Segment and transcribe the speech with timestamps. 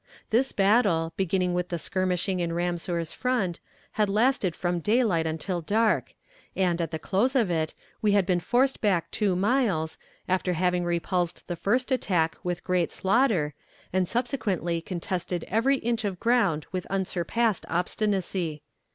[0.31, 3.59] This battle, beginning with the skirmishing in Ramseur's front,
[3.91, 6.15] had lasted from daylight until dark,
[6.55, 10.85] and, at the close of it, we had been forced back two miles, after having
[10.85, 13.53] repulsed the first attack with great slaughter,
[13.93, 18.63] and subsequently contested every inch of ground with unsurpassed obstinacy.